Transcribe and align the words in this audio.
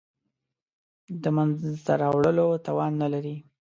د 1.21 1.23
منځته 1.35 1.93
راوړلو 2.01 2.47
توان 2.67 2.91
نه 3.01 3.07
لري. 3.13 3.35